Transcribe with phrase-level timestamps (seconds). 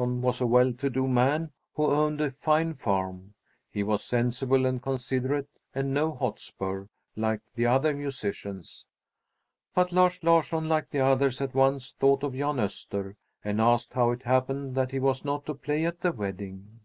[0.00, 3.34] Lars Larsson was a well to do man who owned a fine farm.
[3.68, 8.86] He was sensible and considerate and no hotspur, like the other musicians.
[9.74, 14.10] But Lars Larsson, like the others, at once thought of Jan Öster, and asked how
[14.12, 16.80] it happened that he was not to play at the wedding.